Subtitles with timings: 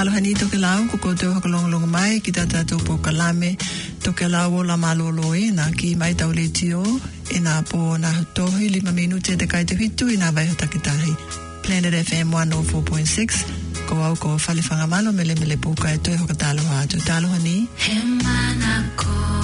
[0.00, 1.32] alohani toke lau ko koutou
[1.72, 3.50] long mai ki tata topo kalame
[4.04, 6.82] toke lau o la malolo e na ki mai tau le tio
[7.36, 10.54] e na po na tohi lima minute te kai te hitu e na vai ho
[10.62, 11.12] takitahi
[11.64, 13.42] Planet FM 104.6
[13.88, 17.56] ko au ko falifanga malo mele mele puka e toi hokatalo hatu talohani
[17.90, 19.39] Hemana ko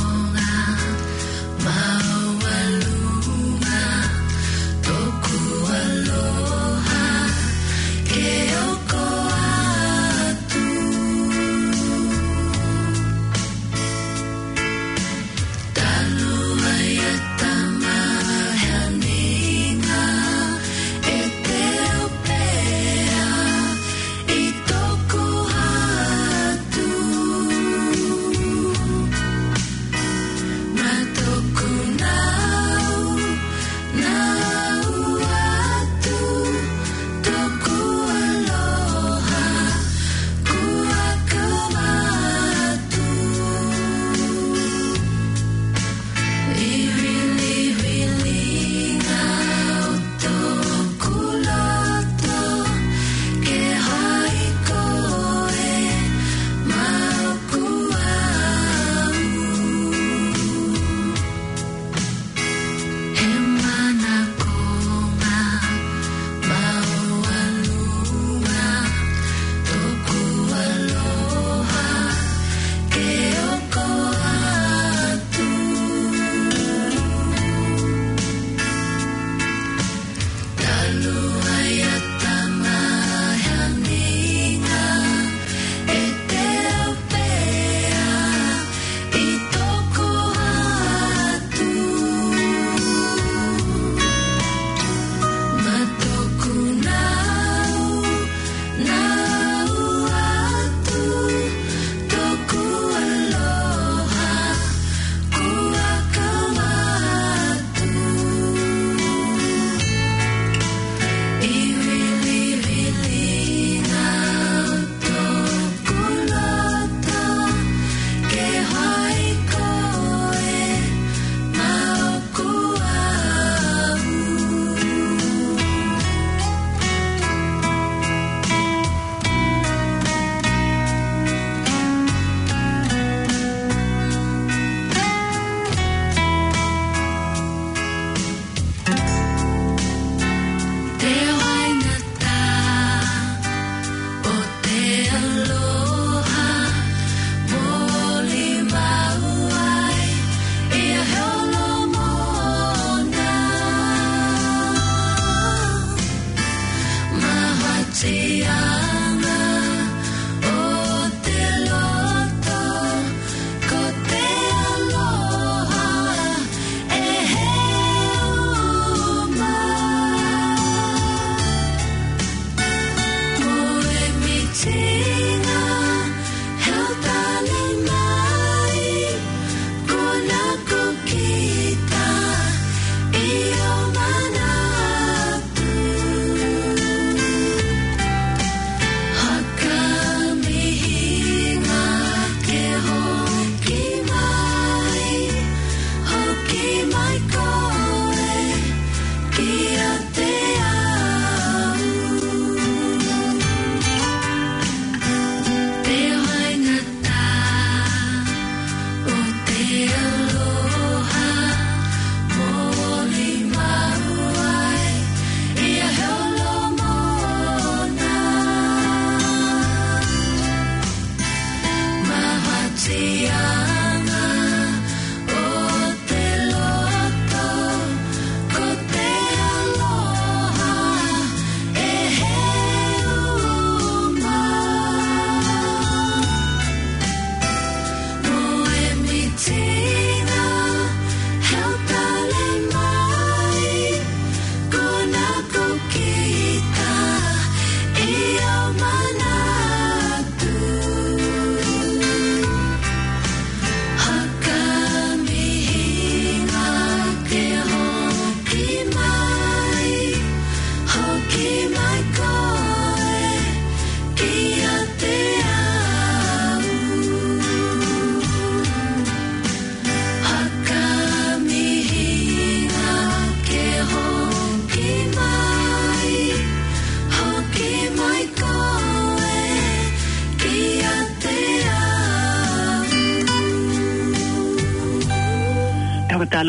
[145.18, 145.65] Hello.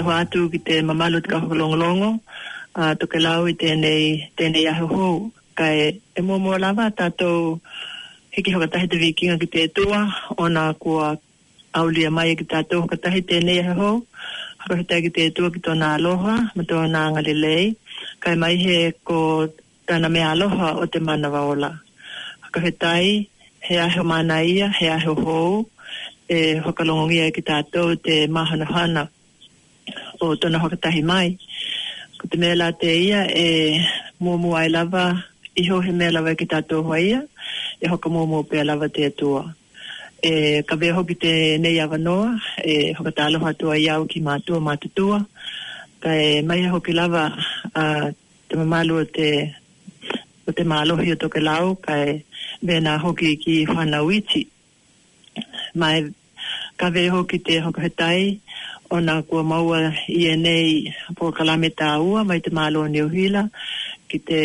[0.07, 5.31] whaho atu ki te mamalu te a to toke lau i tēnei, tēnei ahoho.
[5.57, 7.57] Kai e mua mua lava tātou
[8.36, 10.01] hiki hokatahi te vikinga ki te tua,
[10.38, 11.18] ona kua
[11.74, 14.06] aulia mai ki tātou hokatahi tēnei ahoho,
[14.62, 17.74] hakohetai ki te tua ki tōna aloha, ma tōna ngalilei,
[18.21, 18.77] kai mai he
[19.10, 19.18] ko
[19.89, 21.71] tāna me aloha o te mana waola.
[22.45, 23.27] Hakohetai,
[23.68, 25.68] he aho mana ia, he aho hou,
[26.30, 29.10] e hokalongongia ki tātou te mahana hana,
[30.19, 31.37] o tono hokatahi mai.
[32.19, 33.79] Ko te mea la te ia e
[34.21, 35.13] mōmu ai lava
[35.55, 37.19] iho he mea lava ki tātou hoa ia,
[37.81, 39.43] e hoka mōmu o pēa lava te atua.
[40.23, 41.31] E, ka vea hoki te
[41.61, 42.33] nei awanoa,
[42.65, 45.23] e hoka tālo hatua au ki mātua mātutua,
[45.99, 47.29] ka e mai e hoki lava
[47.73, 47.87] a,
[48.49, 49.29] te mamalu o te,
[50.47, 52.19] o te mālohi o toke lau, ka e
[52.61, 54.45] vena hoki ki whanau iti.
[55.73, 56.05] Mai
[56.77, 58.39] ka vea hoki te hoka hetai,
[58.89, 59.80] ona nā maua
[60.13, 63.44] i e nei po kalame tā ua mai te malo ni uhila
[64.07, 64.39] ki te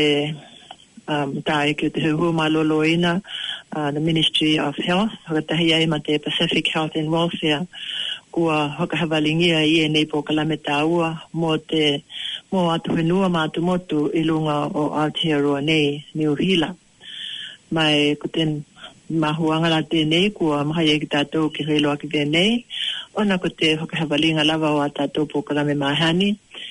[1.07, 5.87] um, tā e ki te huhu malo loina uh, the Ministry of Health hokatahi ai
[5.87, 7.61] ma te Pacific Health and Welfare
[8.33, 11.87] kua hokahawalingia i e nei po kalame tā ua mō te
[12.53, 16.75] mo atu whenua mā atu motu i lunga o Aotearoa nei ni uhila
[17.71, 18.65] mai kuten
[19.23, 22.65] mahuanga la tenei kua mahaia ki tātou ki reiloa ki tenei
[23.15, 26.31] ona ko te hokahawalinga lava o a tātou pōkarame mahani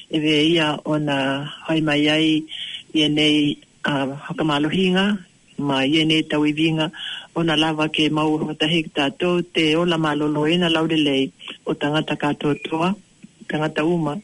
[0.09, 2.41] e we ia ona hoi mai ai
[2.93, 5.03] i enei uh, hokamalohinga,
[5.57, 6.87] ma i enei tauivinga,
[7.35, 11.29] ona lava ke mau hotahi tātou te ola malolo ina laurelei
[11.65, 12.95] o tangata kātou toa,
[13.47, 14.17] tangata uma,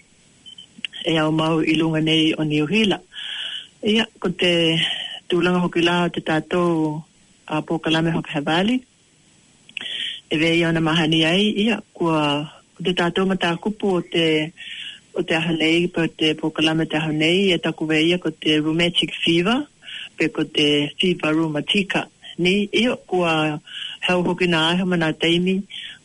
[1.05, 2.97] e au mau ilunga nei o ni uhila.
[3.85, 4.51] Ia, ko te
[5.29, 6.97] tūlanga hoki la te tātou
[7.45, 8.81] a pōkalame hokahawali,
[10.29, 12.43] e vei ana mahani ai ia kua
[12.83, 14.25] te tātou ma tā kupu o te
[15.17, 19.63] o te ahanei pa te pokalama te ahanei e taku veia ko te rheumatic fever
[20.19, 20.67] pe ko te
[20.99, 22.03] fever rheumatica
[22.43, 23.35] ni ia kua
[24.07, 25.61] heo hoki na aha ma nā teimi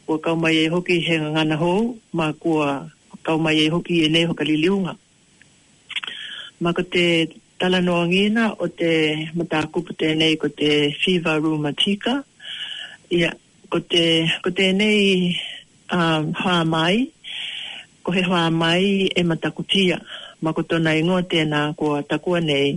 [0.07, 2.79] kua kaumai e hoki he ngana hou ma kua
[3.23, 4.97] kau mai e hoki e nei hoka liliunga
[6.61, 7.05] ma ko te
[7.59, 8.93] tala noa ngina o te
[9.39, 10.71] matakupu tēnei ko te
[11.03, 12.21] fever rheumatica
[13.11, 13.33] ia
[13.73, 15.33] ko te, ko te nei
[15.89, 17.07] um, hoa mai,
[18.05, 19.97] ko he hoa mai e matakutia.
[20.45, 22.75] Ma ko tona ingoa tēnā ko takua nei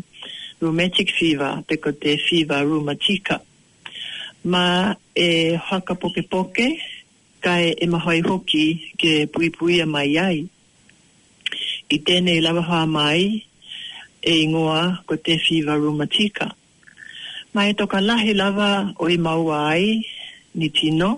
[0.62, 3.42] rheumatic fever, pe ko te fever rheumatica.
[4.47, 6.68] Ma e haka poke poke,
[7.44, 10.39] kai e mahoi hoki ke pui pui a mai ai.
[11.92, 13.42] I tēnei lawa hoa mai
[14.24, 16.53] e ingoa ko te fever rheumatica.
[17.51, 20.00] Ma e toka lahi lava o i maua ai,
[20.56, 21.12] ni tino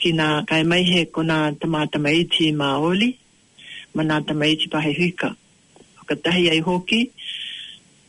[0.00, 3.10] ki nga kai mai he ko nga tamata mai ti ma oli
[3.94, 5.30] ma nga tamai ti pahe hika
[6.00, 7.00] o ka tahi ai hoki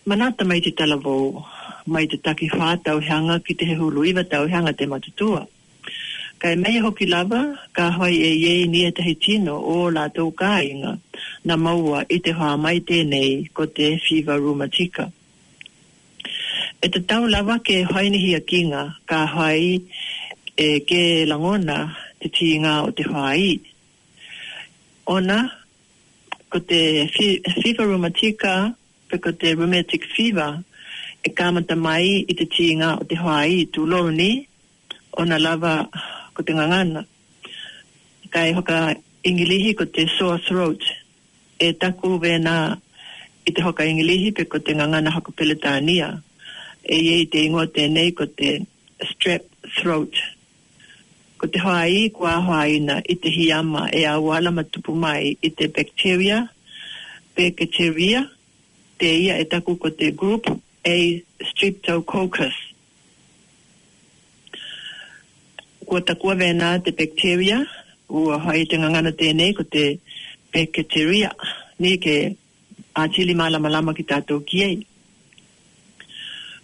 [0.10, 1.18] ma nga tamai ti talavo
[1.94, 5.42] mai te taki wha tau hanga ki te he hulu iwa tau hanga te matutua
[6.42, 7.42] kai mai hoki lava
[7.78, 10.92] ka hoi e ye ni e tahi tino o la tau kāinga
[11.48, 15.04] na maua i te hoa mai tēnei ko te whiwa rumatika.
[16.86, 19.64] E te tau lava ke hoi ni hia kinga ka hai
[20.58, 21.90] e ke langona
[22.22, 23.60] te tinga o te whai.
[25.10, 25.50] Ona,
[26.52, 27.10] ko te
[27.64, 28.74] fever rheumatica,
[29.10, 30.62] pe ko te rheumatic fever,
[31.26, 34.48] e kamata mai i te tinga o te whai tu loroni,
[35.20, 35.74] ona lava
[36.36, 37.02] ko te ngangana.
[38.34, 38.94] Kai hoka
[39.24, 40.82] ingilihi ko te sore throat,
[41.60, 42.78] e taku vena
[43.46, 46.22] i te hoka ingilihi pe ko te ngangana hoka peletania.
[46.84, 48.50] E iei te ingo tēnei ko te
[49.10, 49.44] strep
[49.82, 50.12] throat
[51.44, 55.26] ko te hoai ko a hoai na i te hiama e a wala matupu mai
[55.44, 56.38] i te bacteria,
[57.36, 58.20] bacteria,
[59.00, 60.44] te ia e taku ko te group
[60.86, 60.98] A
[61.50, 62.56] streptococcus.
[65.88, 67.58] Ko takua vena te bacteria,
[68.18, 69.84] ua hoai te ngangana tēnei ko te
[70.54, 71.30] bacteria,
[71.82, 72.18] ni ke
[73.00, 74.76] a tili malama lama ki tātou kiei.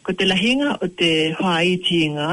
[0.03, 2.29] Ko te lahinga o te hoai tīnga,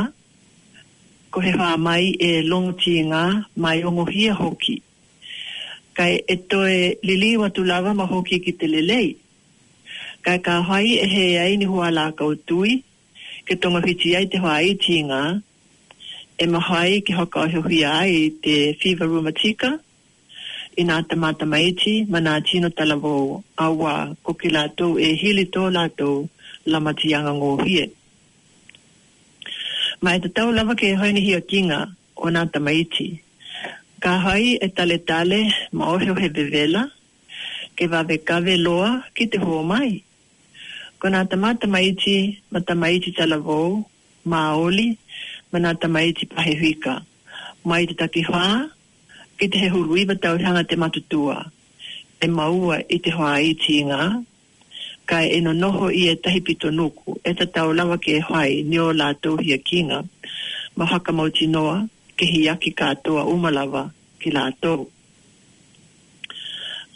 [1.31, 3.23] ko he wha mai e longo ti ngā
[3.63, 4.77] mai ongo hia hoki.
[5.97, 9.15] Kai e toe lili watu lava ma hoki ki te lelei.
[10.25, 12.73] Kai ka hai e he ai ni hua la kautui,
[13.47, 15.23] ke tonga whiti ai te hua ai ti ngā,
[16.39, 19.71] e ma hai ki hoka o hui ai te whiwa rumatika,
[20.77, 23.27] i nā te mata maiti, ma nā tino talavou,
[23.67, 26.17] awa, ko ki lātou e hili tō lātou,
[26.71, 27.87] lamati anga ngō hie.
[30.05, 31.79] Ma e te tau lava ke haini hia kinga
[32.17, 33.07] o nga tamaiti.
[34.03, 35.39] Ka hai e tale tale
[35.77, 36.83] ma oheo he bevela,
[37.77, 39.91] ke vave kave loa ki te hua mai.
[41.01, 42.17] Ko nga tamata maiti
[42.53, 43.73] ma tamaiti tala vou,
[44.31, 44.89] ma oli,
[45.51, 46.95] ma nga tamaiti pahe huika.
[47.69, 48.47] Mai te taki hua,
[49.39, 51.39] ki te he huruiva tau hanga te matutua.
[52.21, 54.05] E maua i te hua iti ngā,
[55.07, 58.21] ka e no noho i e tahi pito nuku, e ta tau lawa ke e
[58.27, 60.03] hoai ni o lātou hia kinga,
[60.77, 61.87] ma haka mau tinoa
[62.19, 63.87] ke hi aki kātoa umalawa
[64.21, 64.89] ki lātou.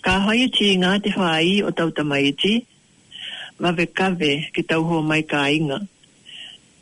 [0.02, 2.56] Ka hoi ti ngā te hoai o tau tamaiti,
[3.62, 5.78] mawe kawe ki tau ho mai ka inga.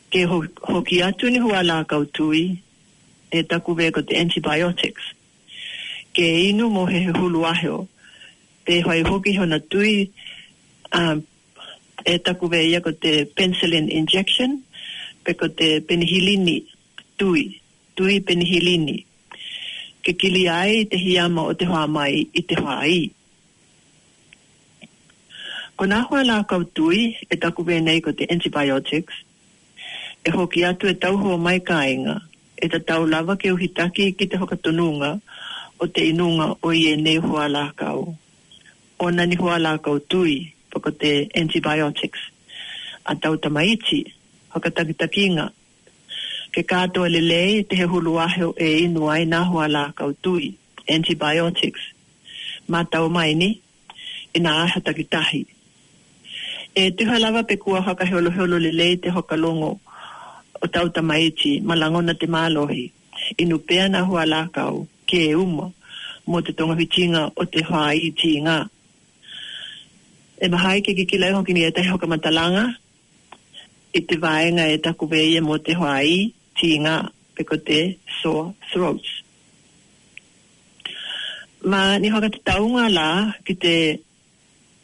[0.09, 0.39] Ke ho,
[0.71, 2.47] hoki atu ni hua la kautui,
[3.29, 5.11] e taku ko te antibiotics.
[6.17, 7.83] Ke inu mo he hulu aheo,
[8.65, 10.09] te hoai hoki hona tui
[10.95, 11.16] uh,
[12.07, 14.62] e taku veia ko te penicillin injection,
[15.25, 16.62] pe ko te penihilini
[17.18, 17.59] tui,
[17.99, 19.04] tui penihilini.
[20.04, 23.02] Ke kili ai te hiama o te hoa mai i te hoa i.
[25.78, 29.14] Ko nā hoa lā kau tui e taku nei ko te antibiotics,
[30.25, 32.16] e hoki atu e tauho mai kāinga,
[32.57, 35.18] e ta tau lava ke uhitaki ki te hokatonunga
[35.78, 38.14] o te inunga o i e nei hoa lā kau.
[38.99, 42.21] O nani hoa lā kau tui, poko te antibiotics
[43.05, 44.05] a tauta maiti
[44.55, 45.47] hoka takitakinga
[46.53, 48.13] ke kato le lei te he hulu
[48.67, 50.47] e inu ai na hoa la kautui
[50.95, 51.81] antibiotics
[52.71, 53.49] ma tau mai ni
[54.35, 55.41] e na aha takitahi
[56.75, 59.73] e te halawa pe kua hoka heolo heolo le lei te hoka longo
[60.61, 62.85] o tauta maiti malangona te malohi
[63.43, 64.01] inu pea na
[64.33, 65.67] la kau ke e umo
[66.29, 68.59] mo te tonga hitinga o te hoa i tinga
[70.40, 72.62] e maha i ke kiki lai e hoki ni e tahi hoka matalanga
[74.00, 76.18] i te vaenga e taku vei e mo te hoai
[76.61, 76.95] tinga
[77.35, 77.78] pe ko te
[78.21, 79.09] sore throats.
[81.71, 83.07] Ma ni hoka te taunga la
[83.45, 83.75] ki te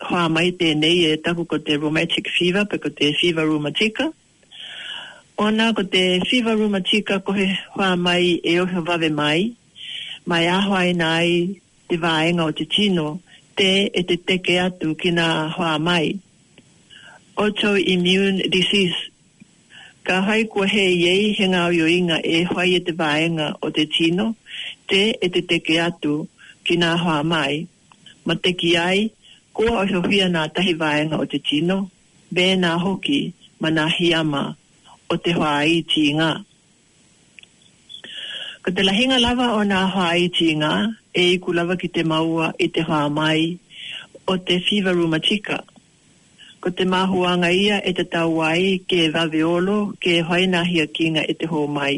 [0.09, 4.11] hoa mai tēnei e taku ko te rheumatic fever pe ko te fever rheumatica.
[5.47, 7.47] Ona ko te fever rheumatica ko he
[7.77, 9.41] hoa mai e oho vave mai
[10.27, 11.31] mai ahoa e nai
[11.89, 16.09] te vaenga o te tino e te e te teke atu ki ngā hoa mai.
[17.43, 19.05] Autoimmune disease.
[20.07, 21.65] Ka hai kua he iei he ngā
[21.99, 24.27] inga e hoi e te vaenga o te tino,
[24.89, 26.15] te e te teke atu
[26.65, 27.55] ki ngā hoa mai.
[28.27, 28.99] Ma te ki ai,
[29.53, 31.79] kua o hia ngā tahi vaenga o te tino,
[32.37, 33.21] bē ngā hoki
[33.61, 34.45] ma ngā hiama
[35.13, 36.33] o te hoa i tī ngā.
[38.65, 40.71] Ko te lahinga lava o nga hoa i tinga,
[41.13, 43.43] e i ku lava ki te maua i te hoa mai,
[44.25, 45.57] o te whiwa rumatika.
[46.65, 49.43] Ko te mahuanga ia e te tauai ke vave
[50.03, 51.97] ke hoina hia kinga e te hoa mai.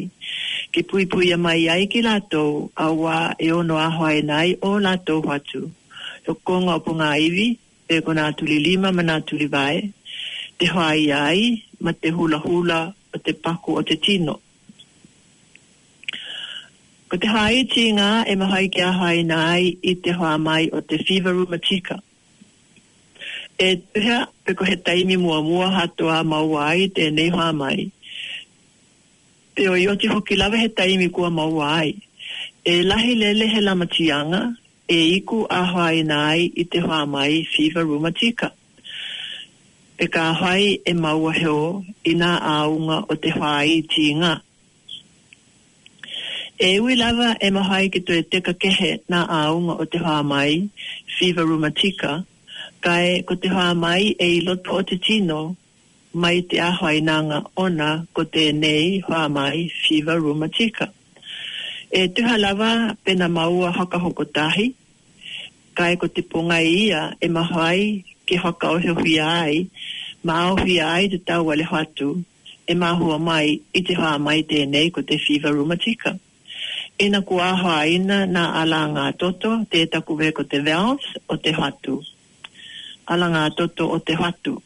[0.75, 4.49] Ke pui pui a mai ai ki lātou, a wā e ono a hoa nai
[4.69, 5.63] o lātou watu.
[6.27, 7.47] Yo konga o punga iwi,
[7.93, 9.77] e kona atuli lima ma atuli vai,
[10.59, 10.89] te hoa
[11.31, 12.81] ai, ma te hula hula,
[13.15, 14.41] o te paku o te tino.
[17.07, 20.97] Ko te haiti ngā e mahai kia hai nai i te hoa mai o te
[21.11, 21.99] fever rheumatica.
[23.63, 27.79] E tuhea, peko he taimi mua mua hatua maua ai tēnei hoa mai.
[29.55, 31.93] Te o ioti hoki lawe he taimi kua maua ai.
[32.73, 34.41] E lahi lele he lamatianga
[34.89, 38.51] e iku a hoai nai i te hoa mai fever rheumatica.
[40.03, 44.35] E ka hoai e maua heo ina aunga o te hoai tī ngā.
[46.59, 50.71] E ui lava e mahai ki tue teka kehe nā aunga o te hoa mai,
[51.19, 52.25] Fiva Rumatika,
[52.81, 55.57] kai ko te hoa mai e i loto o te tino
[56.15, 60.89] mai te ahoi nanga ona ko te nei hoa mai Fiva Rumatika.
[61.93, 64.71] E tuha lava pena maua haka hoko tahi,
[65.77, 68.97] kai ko te ponga ia e mahai ki haka o heo
[69.29, 69.67] ai,
[70.25, 72.25] ma au ai te tau ale hatu
[72.67, 76.17] e mahua mai i te hoa mai tēnei ko te Fiva Rumatika
[76.99, 81.53] ina ku aho aina na ala ngā toto te taku ko te veaos o te
[81.53, 81.97] hatu.
[83.13, 84.63] Ala ngā toto o te hatu.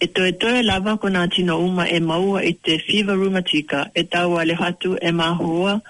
[0.00, 4.02] E toi toi lava ko nā tino uma e maua i te fiva rumatika e
[4.04, 5.80] taua le hatu e mahoa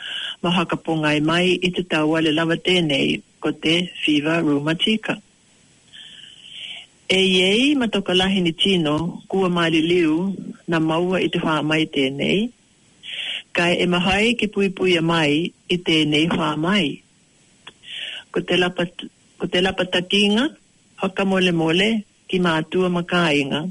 [0.43, 3.09] ma hakaponga i e mai i te taua le lava tēnei
[3.43, 3.75] ko te
[4.05, 5.13] fiva rumatika.
[7.09, 10.17] E iei matoka lahi ni tino kua mali liu
[10.69, 11.57] na maua i te wha
[11.95, 12.39] tēnei,
[13.55, 16.27] kai e mahai ke pui pui a mai i te nei
[16.67, 16.87] mai.
[18.35, 18.83] Ko te, lapa,
[19.39, 20.45] ko te lapatakinga,
[21.01, 21.91] haka mole mole
[22.27, 23.63] ki mātua makainga,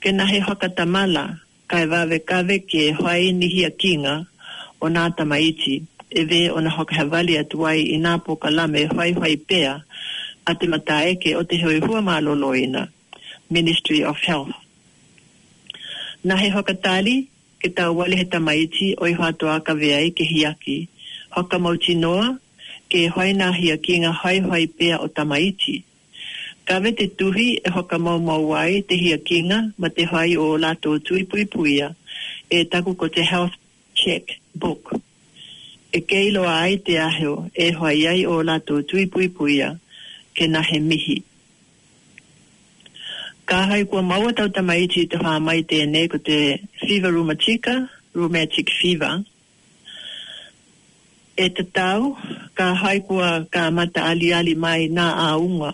[0.00, 1.24] ke nahe haka tamala
[1.66, 4.14] kai wawe kawe ki e hoai nihia kinga
[4.80, 9.10] o nā tamaiti, e ve o na haka hawali atuai i nā poka lame hoai
[9.18, 9.74] hoai pea
[10.46, 12.86] a te mataeke o te hoi hua mālolo loina,
[13.50, 14.54] Ministry of Health.
[16.24, 17.29] Nahe haka tali,
[17.60, 20.78] ke tau wale he tamaiti o i hoatoa ka veai ke hiaki.
[21.36, 22.28] Hoka mauti noa,
[22.90, 25.74] ke hoi nā hiaki ngā hoi hoi pea o tamaiti.
[26.68, 30.96] Kawe te tuhi e hoka mau mau wai te hiakinga ma te hoi o lato
[31.06, 31.88] tui pui puia
[32.50, 33.54] e taku ko te health
[34.02, 34.22] check
[34.62, 34.84] book.
[35.92, 39.68] E keilo ai te aheo e hoi ai o lato tui pui puia
[40.36, 41.18] ke nahe mihi
[43.50, 46.34] ka hai kua maua tau tamaiti i te wha mai tēnei ko te
[46.82, 47.72] fever rumatika,
[48.18, 49.16] rheumatic fever.
[51.46, 52.02] E te tau,
[52.58, 55.72] ka hai kua ka mata ali ali mai nā aunga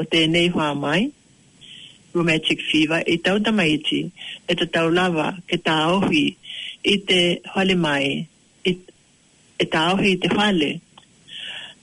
[0.00, 1.00] o tēnei wha mai,
[2.14, 4.00] rheumatic fever, e tau tamaiti,
[4.50, 6.24] e te tau lava ke tā ohi
[6.94, 7.20] i te
[7.52, 8.06] hale mai,
[9.60, 10.72] e tā ohi i te hale,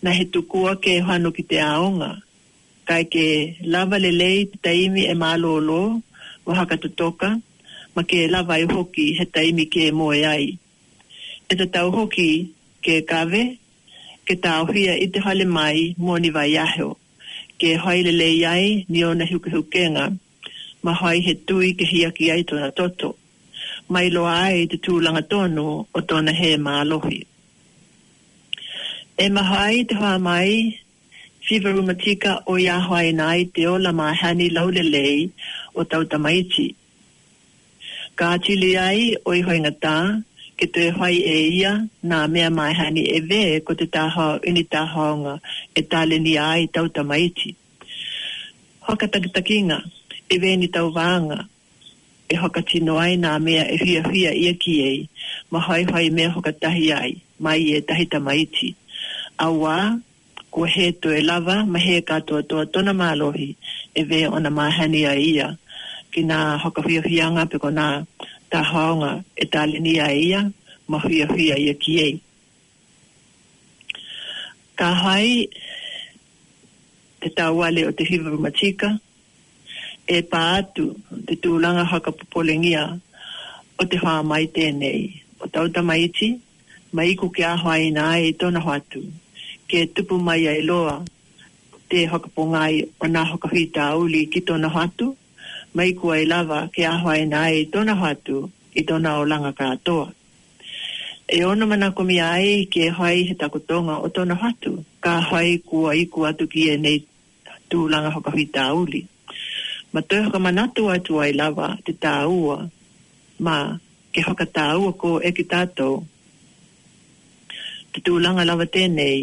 [0.03, 2.11] na he tukua ke hano ki te aunga
[2.87, 3.25] kai ke
[3.73, 5.83] lava le lei taimi e malolo
[6.47, 7.29] o haka tutoka,
[7.95, 10.45] ma ke lava i e hoki he taimi ke moe ai.
[11.51, 12.29] E te tau hoki
[12.85, 13.43] ke kave,
[14.27, 16.89] ke tau hia i te hale mai moni vai aheo,
[17.59, 20.05] ke haile lei ai ni ona huke hukenga,
[20.85, 23.09] ma hai he tui ke hia ki ai tona toto,
[23.91, 25.65] mai loa ai te tūlanga tono
[25.97, 27.19] o tona he maalohi.
[29.23, 30.49] E mahai te hoa mai
[31.51, 35.21] siva rumatika o ia hoa nai te o la mahani laulelei
[35.75, 36.67] o tau tamaiti.
[38.17, 39.97] Ka atili ai o iho ingata,
[40.59, 41.71] ke te hoi e ia
[42.11, 45.33] nā mea mahani e ve ko te taha ini tahaonga
[45.75, 47.49] e tale ni ai tau tamaiti.
[48.87, 49.77] Hoka takitakinga
[50.35, 51.39] e ve ni tau vanga
[52.31, 55.01] e hoka tino ai nā mea e hia hia ia ki ei,
[55.51, 57.11] ma hoi hoi mea hoka tahi ai,
[57.43, 58.69] mai e tahi tamaiti.
[59.45, 59.99] Awa,
[60.51, 60.87] ko he
[61.17, 63.55] e lava ma he katoa toa tona mālohi
[63.95, 65.47] e ve ona mahani a ia
[66.11, 67.87] ki nga hoka hui huianga peko nga
[68.51, 70.41] tā haonga e tā lini a ia
[70.89, 72.15] ma hui huia ia ki ei.
[74.75, 75.47] Ka hai
[77.21, 78.91] te tāwale o te hiva matika
[80.15, 80.85] e pā atu
[81.31, 82.83] te tūlanga haka popolengia
[83.79, 85.07] o te hoa mai tēnei
[85.39, 86.11] o tauta mai
[86.91, 88.99] maiku ki ahoa ina ai e tona hoatu.
[89.01, 89.20] Ka
[89.71, 90.95] ke tupu mai ai loa
[91.89, 95.07] te hokapongai o nga hokahita auli ki tona hatu,
[95.75, 98.37] mai kua i lava ke ahoa ina ai e tona hatu
[98.79, 100.07] i tona o langa katoa.
[101.37, 104.71] E ono mana komi ai ke hoai he takotonga o tona hatu,
[105.03, 106.97] ka hoai kua iku atu ki e nei
[107.69, 109.01] tū langa hokahita auli.
[109.93, 112.57] Ma toi hoka manatu atu ai lava te tāua,
[113.45, 113.55] ma
[114.13, 115.95] ke hoka tāua ko e ki tātou,
[117.91, 119.17] te tūlanga lava tēnei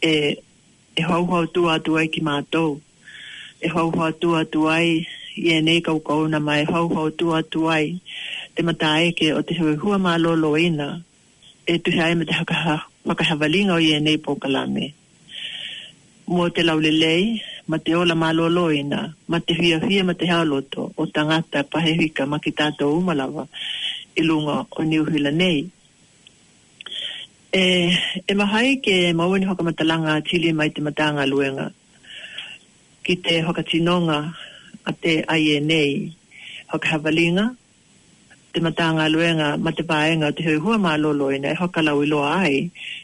[0.00, 0.14] e,
[0.96, 2.80] e hau hau tua atu ai ki mātou.
[3.62, 6.86] E hau hau tua atu ai i e nei kau kau na mai e hau
[6.94, 7.84] hau tua atu ai
[8.56, 10.88] te mata ke o te hui hua mā lolo ina
[11.66, 12.74] e tu hea e me te hakaha
[13.08, 14.86] whakahavalinga o i e nei pōkalame.
[16.30, 17.22] Mua te laulelei,
[17.70, 21.58] ma te ola mā lolo ina, ma te hia hia ma te haloto o tangata
[21.72, 23.42] pahewika ma ki tātou umalawa
[24.18, 25.58] i lunga o niuhila nei
[27.62, 27.88] e
[28.28, 31.66] e mahai ke mauen hoka matalanga tili mai te matanga luenga
[33.04, 34.18] ki te hoka tinonga
[34.90, 35.12] a te
[35.52, 35.82] INA
[36.72, 37.44] hoka havalinga
[38.52, 42.20] te matanga luenga ma te paenga te hui hua mālolo ina e hoka lau ilo
[42.44, 42.54] ai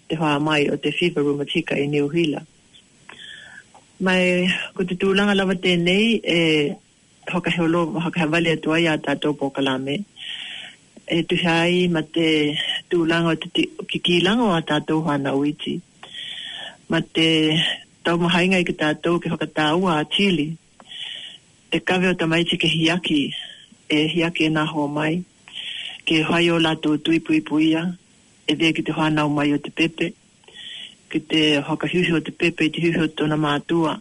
[0.09, 2.41] te hoa mai o te fiva rumatika i New hila
[4.07, 4.23] mai
[4.75, 6.05] ko te tūlanga lava tēnei
[6.37, 6.39] e
[7.35, 10.12] hoka heolo hoka havalia tuai a tātou pokalame e
[11.07, 12.55] e tu hai ma te
[12.89, 13.49] tu lango te
[13.91, 15.81] kiki lango a tātou hana uiti.
[16.89, 17.59] Ma te
[18.05, 20.57] tau mahainga i ki tātou ki whakatāua a Chile.
[21.73, 23.21] Te kawe o tamaiti ke hiaki,
[23.89, 25.23] e hiaki e nā hō mai.
[26.07, 27.85] Ke hai o lato tui pui puia,
[28.47, 30.13] e vea ki te hana o mai o te pepe.
[31.11, 33.97] Ki te whakahuhi o te pepe, te huhi o tōna mātua.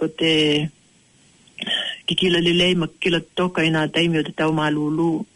[0.00, 0.34] Ko te
[2.10, 5.10] kikila lilei ma kila toka i nā taimi o te tau mālulu.
[5.22, 5.29] Ko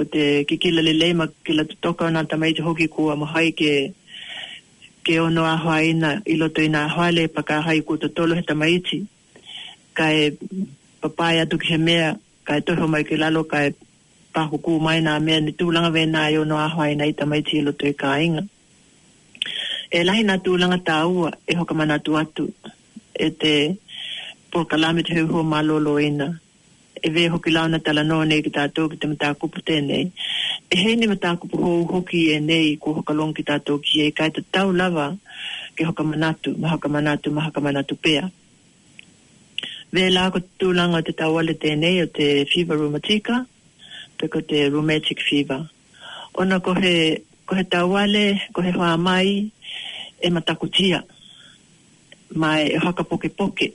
[0.00, 3.52] ko te kikila le leima ke la tutoka o nata mai te hoki kua mahai
[3.52, 3.92] ke
[5.04, 8.08] ke ono a hoa ina ilo to ina a hoa le paka a hai kuta
[8.16, 8.98] tolo he tamaiti
[9.96, 10.32] ka e
[11.02, 12.08] papai atu ki he mea
[12.48, 13.76] ka e toho mai ke lalo ka e
[14.32, 17.12] pahu kū mai nā mea ni tūlanga vē nā i ono a hoa ina i
[17.20, 18.42] tamaiti ilo to i e ka inga
[19.92, 20.96] e lahi nā tūlanga tā
[21.50, 22.48] e hoka mana tu atu
[23.18, 23.54] e te
[24.52, 25.60] pōkalame te heu hua mā
[26.08, 26.32] ina
[27.02, 30.06] e ve hoki launa tala no nei ki tātou ki te mata kupu tēnei.
[30.70, 34.04] E hei ni mata kupu hou hoki e nei ko hoka long ki tātou ki
[34.06, 35.08] e kai te tau lava
[35.76, 38.26] ki hoka manatu, ma hoka manatu, ma hoka manatu pea.
[39.92, 43.40] Ve la ko tūlanga te tau wale tēnei o te fever rheumatika,
[44.20, 45.64] pe ko te rheumatic fever.
[46.38, 46.94] Ona ko he,
[47.48, 49.46] ko he tau wale, ko he hoa mai,
[50.20, 51.00] e mata kutia
[52.30, 53.72] Mai e hoka poke poke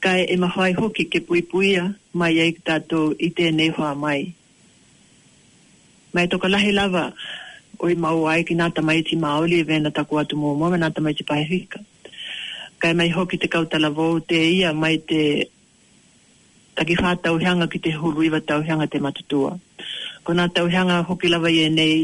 [0.00, 1.82] kai e mahoi hoki ke pui puia
[2.20, 4.32] mai e tato i tēnei hoa mai.
[6.14, 7.04] Mai toka lahi lava
[7.84, 10.78] o i mau ai ki nāta mai ti maoli e vena taku atu mō mōma
[10.80, 11.80] nāta mai ti paewhika.
[12.78, 15.22] Kai mai hoki te kautala vō te ia mai te
[16.76, 19.56] taki whā tauhianga ki te huru iwa tau tauhianga te matutua.
[20.24, 21.96] Ko nā tauhianga hoki lava i e nei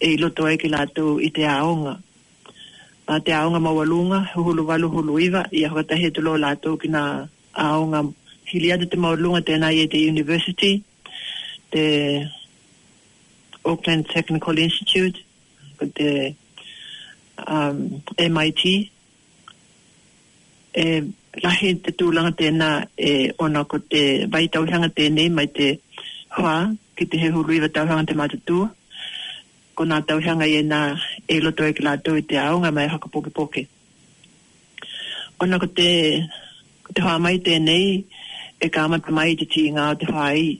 [0.00, 1.96] e i loto ai ki lātou i te aonga
[3.06, 6.88] a ah, te aonga maualunga, hulu walu hulu iwa, i a hukatahi tulo lato ki
[6.88, 8.00] na aonga
[8.48, 10.82] hiliata te maualunga tēnā i te university,
[11.70, 11.82] te
[13.64, 15.20] Auckland Technical Institute,
[15.96, 16.34] te
[17.46, 18.62] um, MIT,
[20.72, 20.86] e
[21.44, 24.00] lahi te tūlanga tēnā e ona ko te
[24.32, 25.74] vai tauhanga tēnei mai te
[26.38, 26.56] hoa
[26.96, 28.70] ki te he huruiwa tauhanga te matatua
[29.78, 30.80] kona tau hanga e nga
[31.32, 33.62] e loto e kila tau te aonga mai haka poke poke.
[35.40, 35.88] O ko te,
[36.84, 37.86] ko te hoa mai tēnei
[38.60, 40.50] e ka amata mai te ti ngā o te hoa i.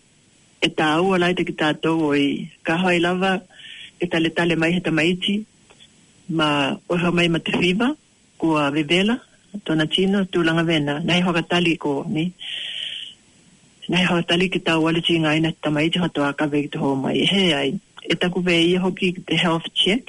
[0.61, 2.29] E tā ua lai te ki tātou o i
[2.67, 3.33] ka hoa lava
[4.01, 5.35] e tale tale mai he ta maiti
[6.39, 6.49] ma
[6.93, 7.89] o hoa mai ma te whiwa
[8.41, 9.17] kua vevela
[9.67, 10.95] tōna tino tūlanga vena.
[11.09, 12.25] nai hoa tali ko ni.
[13.93, 15.99] nai hoa tali ki tāu wale ti ngā ina te ta maiti
[16.39, 17.19] ka vei te hoa mai.
[17.19, 17.71] He He ai
[18.11, 20.05] e taku vei i hoki te health check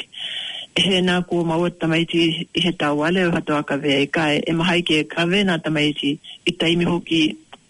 [0.77, 4.33] e he nā kua maua tamaiti i he tāwale o hatoa ka vea e kai
[4.39, 6.09] e mahai ke kawe nā tamaiti
[6.51, 7.21] i taimi hoki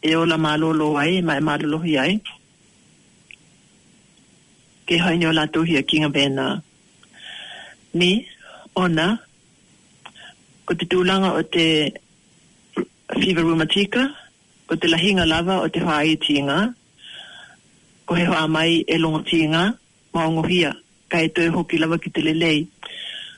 [0.10, 2.14] e ola mālolo ai ma e mālolo hi ai
[4.90, 6.46] ke haini o lātou hi a kinga bēna
[8.02, 8.10] ni
[8.88, 9.08] ona
[10.66, 11.66] ko te tūlanga o te
[12.74, 14.08] fever rheumatica
[14.68, 16.58] ko te lahinga lava o te hoa tinga tīnga
[18.10, 19.64] ko he hoa mai e longa tīnga
[20.16, 20.70] maongohia
[21.12, 22.62] ka e toe hoki lawa ki te lelei.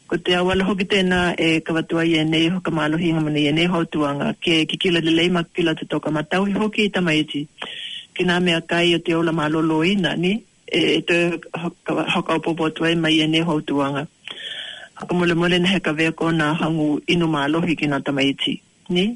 [0.08, 3.54] Ko te awala hoki tēnā e kawatua i e nei hoka malohi ngamu nei e
[3.58, 7.42] nei hautuanga ke kikila lelei ma kikila te toka matauhi hoki i tamaiti.
[8.16, 11.40] Ki nā mea kai o te ola malolo i nani e, e toe
[12.16, 14.06] hoka opopo tuai ma i e nei hautuanga.
[15.02, 18.56] Haka mole mole na heka vea kona hangu inu malohi ki nā tamaiti.
[18.90, 19.10] Ni?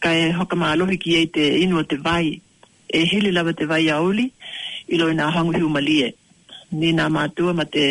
[0.00, 2.36] Ka e hoka malohi ki e te inu o te vai
[2.92, 4.28] e hili lawa te vai auli
[4.88, 6.14] ilo ina hangu hiu malie
[6.74, 7.86] ni nā mātua ma te,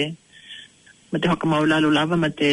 [1.12, 2.50] ma te haka maulalo lava ma te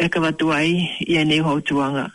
[0.00, 2.06] eka watu ai i e nei hautuanga.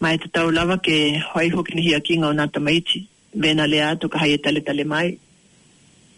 [0.00, 3.66] Ma e te tau lava ke hoi hoki ni hia kinga o nā tamaiti, vena
[3.66, 5.18] le ato ka haie tale tale mai,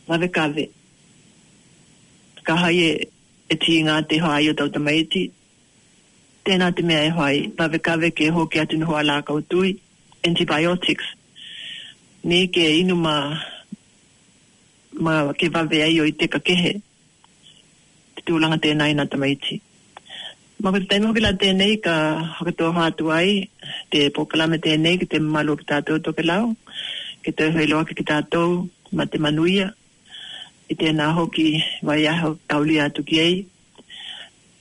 [0.09, 0.65] lave kave.
[2.45, 2.89] Ka haie
[3.49, 5.27] e ti ngā te hoai o tau tamaiti,
[6.45, 9.77] tēnā te mea e hoai, lave kave ke hoki atu nuhua lā kautui,
[10.25, 11.18] antibiotics,
[12.29, 13.15] ne ke inu ma
[15.05, 16.73] ma ke va ve ai oite ka kehe
[18.15, 19.57] he tu langa te nai na tama ichi
[20.63, 21.95] ma ke tai mo la te nei ka
[22.47, 22.83] ka to ha
[23.21, 23.31] ai
[23.91, 24.21] te po
[24.53, 26.45] me te nei ki te malo ta to to lao
[27.23, 28.43] ke te hoi loa ke ki tato
[28.97, 29.67] ma te manuia
[30.73, 31.49] i te nā hoki
[31.87, 33.35] vai aho kauli atu ki ei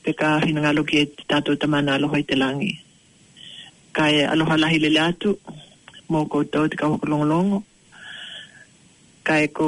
[0.04, 2.74] pe ka hinangalo ki e te tato tamana aloha i te langi
[3.96, 5.32] ka e aloha lahi lele atu
[6.12, 7.58] mō koutou te kawakalongolongo.
[9.28, 9.68] Ka e ko,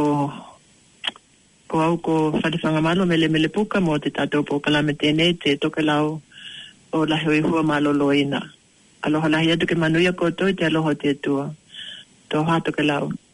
[1.67, 5.57] ko au ko whatiwhanga malo mele mele puka mō te tātou pō kalame tēnei te
[5.59, 6.05] toke lau
[6.95, 8.39] o lahi o ihua malo loina.
[9.03, 11.49] Aloha lahi atu ke manuia koutou te aloha te tua.
[12.29, 13.11] Tō hātoke lau.
[13.11, 13.27] Tō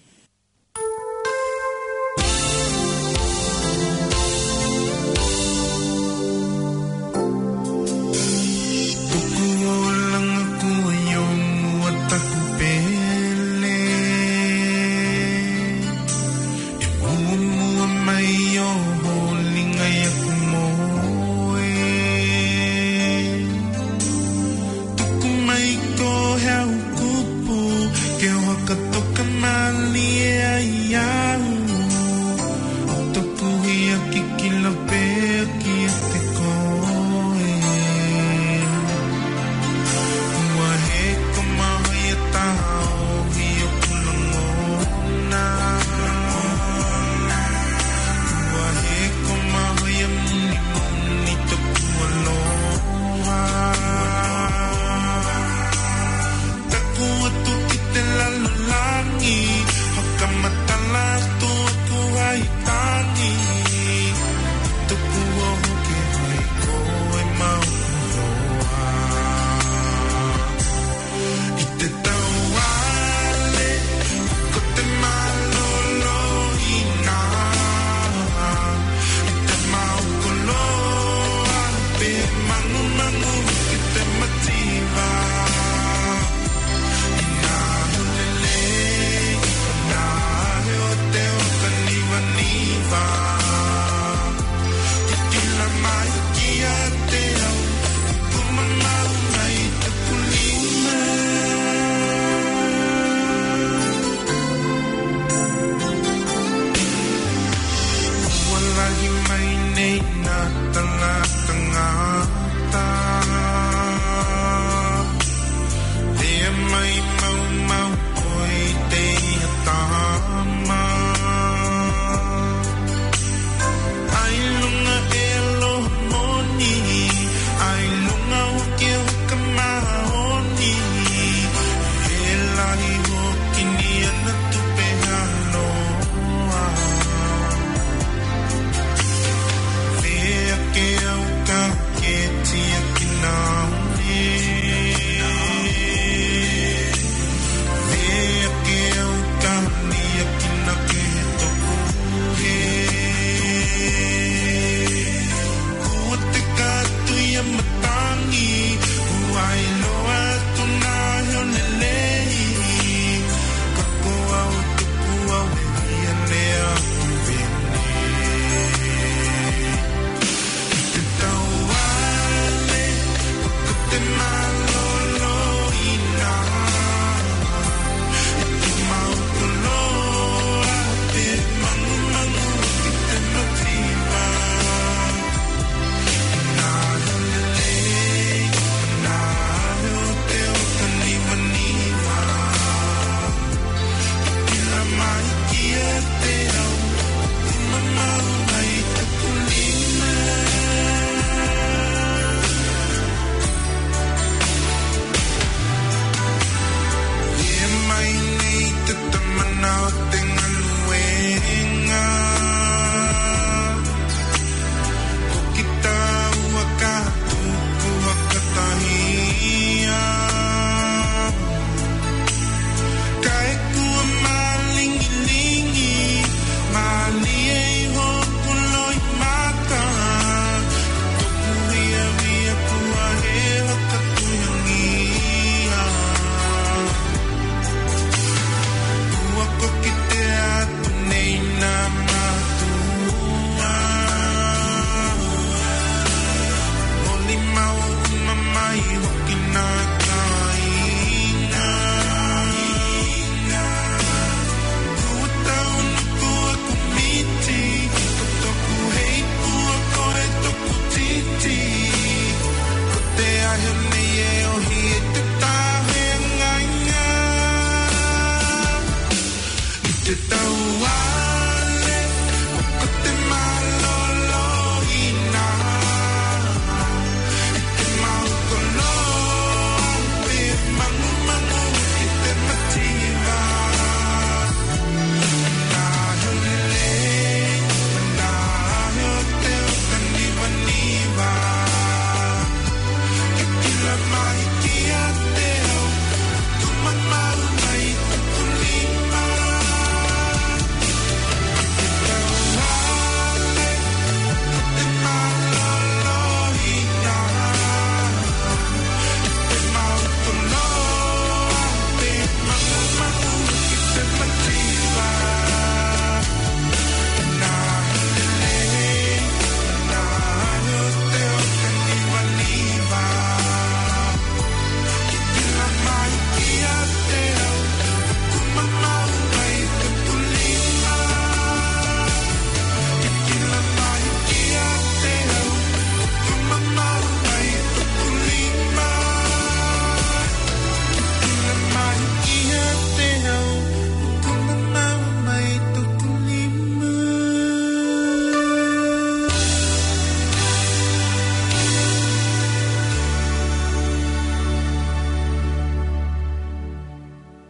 [132.77, 133.14] You.